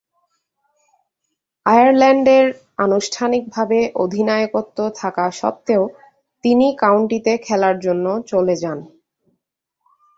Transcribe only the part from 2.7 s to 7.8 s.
আনুষ্ঠানিকভাবে অধিনায়কত্ব থাকা স্বত্ত্বেও তিনি কাউন্টিতে খেলার